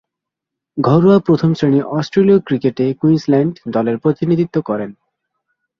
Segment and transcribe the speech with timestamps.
[0.77, 4.91] ঘরোয়া প্রথম-শ্রেণীর অস্ট্রেলীয় ক্রিকেটে কুইন্সল্যান্ড দলের প্রতিনিধিত্ব করেন।